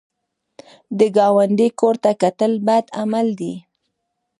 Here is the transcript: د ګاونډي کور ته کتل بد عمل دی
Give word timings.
د 0.97 0.99
ګاونډي 1.17 1.67
کور 1.79 1.95
ته 2.03 2.11
کتل 2.23 2.51
بد 2.67 2.85
عمل 3.01 3.27
دی 3.39 3.53